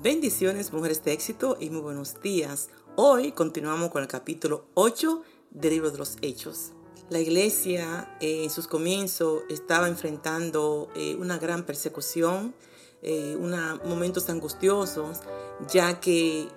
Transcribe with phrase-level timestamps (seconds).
[0.00, 2.70] Bendiciones, mujeres de éxito y muy buenos días.
[2.96, 6.72] Hoy continuamos con el capítulo 8 del libro de los Hechos.
[7.08, 12.54] La iglesia eh, en sus comienzos estaba enfrentando eh, una gran persecución,
[13.02, 13.36] eh,
[13.84, 15.20] momentos angustiosos,
[15.68, 16.48] ya que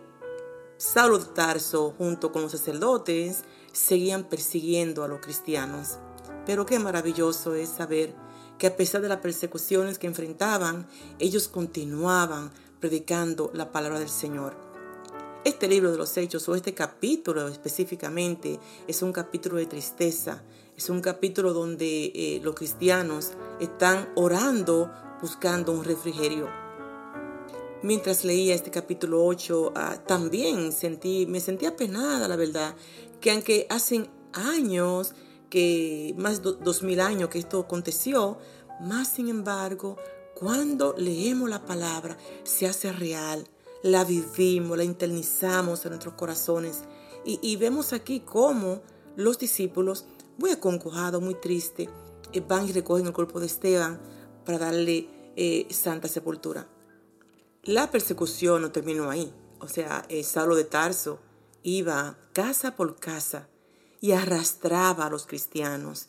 [0.77, 5.99] Saulo de Tarso junto con los sacerdotes seguían persiguiendo a los cristianos.
[6.45, 8.15] Pero qué maravilloso es saber
[8.57, 10.88] que a pesar de las persecuciones que enfrentaban,
[11.20, 12.52] ellos continuaban
[12.86, 14.55] predicando la palabra del Señor.
[15.43, 20.43] Este libro de los Hechos o este capítulo específicamente es un capítulo de tristeza,
[20.77, 26.47] es un capítulo donde eh, los cristianos están orando buscando un refrigerio.
[27.82, 32.75] Mientras leía este capítulo 8, ah, también sentí, me sentí apenada, la verdad,
[33.19, 35.16] que aunque hacen años,
[35.49, 38.38] que más de dos mil años que esto aconteció,
[38.80, 39.97] más sin embargo,
[40.36, 43.48] cuando leemos la palabra, se hace real,
[43.81, 46.84] la vivimos, la internizamos en nuestros corazones.
[47.23, 48.83] Y, vemos aquí cómo
[49.16, 50.05] los discípulos,
[50.38, 51.89] muy aconcojados, muy tristes,
[52.33, 54.00] eh, van y recogen el cuerpo de Esteban
[54.45, 56.67] para darle eh, santa sepultura.
[57.64, 59.33] La persecución no terminó ahí.
[59.59, 61.20] O sea, el Saulo de Tarso
[61.64, 63.47] iba casa por casa
[64.02, 66.08] y arrastraba a los cristianos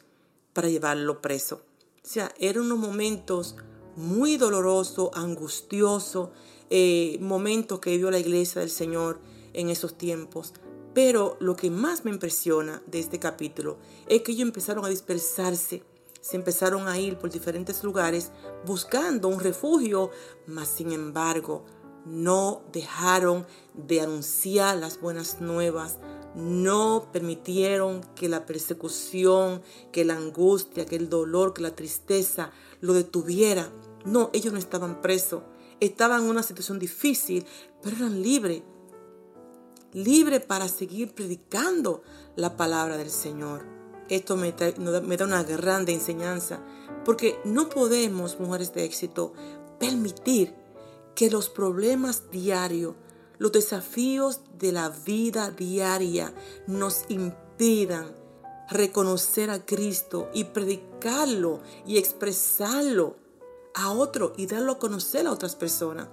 [0.52, 1.62] para llevarlo preso.
[2.04, 3.56] O sea, eran unos momentos
[3.96, 6.30] muy dolorosos, angustiosos,
[6.70, 9.20] eh, momentos que vivió la iglesia del Señor
[9.52, 10.52] en esos tiempos.
[10.94, 15.82] Pero lo que más me impresiona de este capítulo es que ellos empezaron a dispersarse,
[16.20, 18.32] se empezaron a ir por diferentes lugares
[18.64, 20.10] buscando un refugio,
[20.46, 21.64] mas sin embargo
[22.06, 25.98] no dejaron de anunciar las buenas nuevas,
[26.36, 32.92] no permitieron que la persecución, que la angustia, que el dolor, que la tristeza lo
[32.92, 33.72] detuviera.
[34.04, 35.42] No, ellos no estaban presos,
[35.80, 37.44] estaban en una situación difícil,
[37.82, 38.62] pero eran libres.
[39.92, 42.02] Libres para seguir predicando
[42.36, 43.64] la palabra del Señor.
[44.08, 44.54] Esto me,
[45.02, 46.62] me da una grande enseñanza,
[47.04, 49.32] porque no podemos, mujeres de éxito,
[49.80, 50.65] permitir
[51.16, 52.94] que los problemas diarios,
[53.38, 56.32] los desafíos de la vida diaria
[56.68, 58.14] nos impidan
[58.70, 63.16] reconocer a Cristo y predicarlo y expresarlo
[63.74, 66.08] a otro y darlo a conocer a otras personas.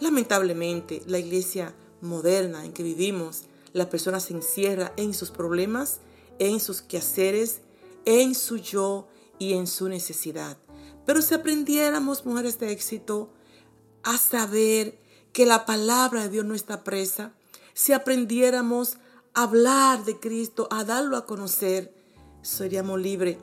[0.00, 6.00] Lamentablemente, la iglesia moderna en que vivimos, la persona se encierra en sus problemas,
[6.38, 7.60] en sus quehaceres,
[8.04, 10.58] en su yo y en su necesidad.
[11.06, 13.30] Pero si aprendiéramos, mujeres de éxito,
[14.04, 14.98] a saber
[15.32, 17.32] que la palabra de Dios no está presa,
[17.74, 18.98] si aprendiéramos
[19.34, 21.92] a hablar de Cristo, a darlo a conocer,
[22.42, 23.38] seríamos libres,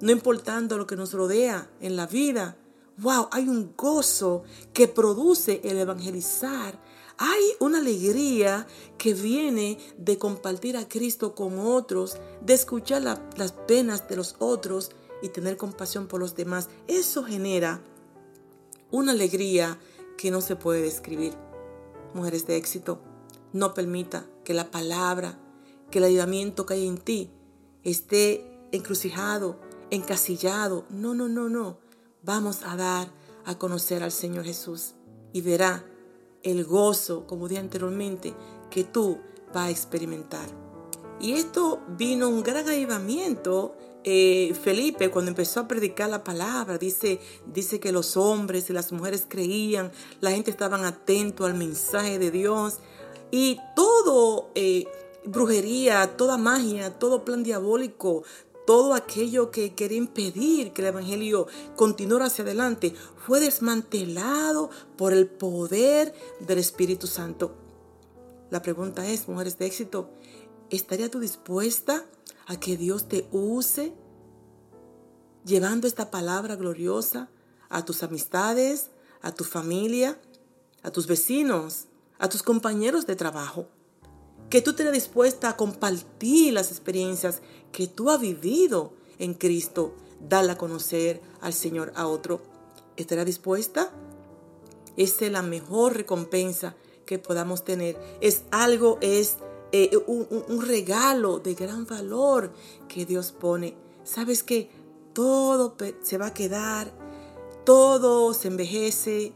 [0.00, 2.56] no importando lo que nos rodea en la vida.
[2.98, 6.80] Wow, hay un gozo que produce el evangelizar.
[7.18, 8.66] Hay una alegría
[8.98, 14.90] que viene de compartir a Cristo con otros, de escuchar las penas de los otros
[15.22, 16.68] y tener compasión por los demás.
[16.88, 17.80] Eso genera
[18.90, 19.78] una alegría
[20.16, 21.34] que no se puede describir.
[22.14, 23.00] Mujeres de éxito,
[23.52, 25.38] no permita que la palabra,
[25.90, 27.30] que el ayudamiento que hay en ti
[27.82, 29.60] esté encrucijado,
[29.90, 30.84] encasillado.
[30.90, 31.78] No, no, no, no.
[32.22, 33.12] Vamos a dar
[33.44, 34.94] a conocer al Señor Jesús
[35.32, 35.84] y verá
[36.42, 38.34] el gozo, como dije anteriormente,
[38.70, 39.18] que tú
[39.52, 40.48] vas a experimentar.
[41.20, 43.76] Y esto vino un gran avivamiento
[44.08, 47.18] eh, Felipe cuando empezó a predicar la palabra, dice,
[47.52, 49.90] dice que los hombres y las mujeres creían,
[50.20, 52.76] la gente estaban atento al mensaje de Dios
[53.32, 54.86] y todo, eh,
[55.24, 58.22] brujería, toda magia, todo plan diabólico,
[58.64, 62.94] todo aquello que quería impedir que el Evangelio continuara hacia adelante,
[63.26, 67.56] fue desmantelado por el poder del Espíritu Santo.
[68.50, 70.10] La pregunta es, mujeres de éxito,
[70.70, 72.06] ¿estarías tú dispuesta
[72.46, 73.92] a que Dios te use
[75.44, 77.28] llevando esta palabra gloriosa
[77.68, 78.90] a tus amistades,
[79.22, 80.20] a tu familia,
[80.82, 81.86] a tus vecinos,
[82.18, 83.68] a tus compañeros de trabajo.
[84.50, 87.42] Que tú estés dispuesta a compartir las experiencias
[87.72, 92.42] que tú has vivido en Cristo, darla a conocer al Señor a otro.
[92.96, 93.90] ¿Estarás dispuesta?
[94.96, 97.98] Esa es la mejor recompensa que podamos tener.
[98.20, 99.36] Es algo, es
[99.72, 102.52] eh, un, regalo de gran valor
[102.88, 103.76] que Dios pone.
[104.04, 104.70] Sabes que
[105.12, 106.92] todo se va a quedar,
[107.64, 109.32] todo se envejece.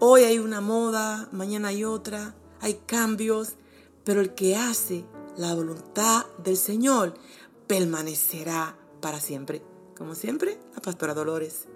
[0.00, 3.54] Hoy hay una moda, mañana hay otra, hay cambios,
[4.04, 5.04] pero el que hace
[5.36, 7.14] la voluntad del Señor
[7.66, 9.62] permanecerá para siempre.
[9.96, 11.66] Como siempre, la pastora Dolores.